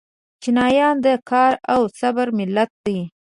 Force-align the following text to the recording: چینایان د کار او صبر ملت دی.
چینایان 0.41 0.95
د 1.05 1.07
کار 1.29 1.53
او 1.73 1.81
صبر 1.99 2.27
ملت 2.39 2.71
دی. 2.85 2.99